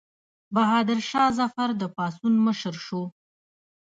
[0.55, 3.03] بهادر شاه ظفر د پاڅون مشر شو.